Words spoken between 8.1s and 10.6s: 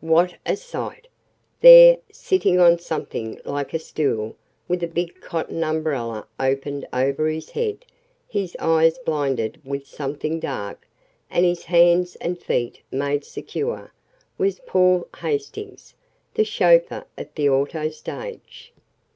his eyes blinded with something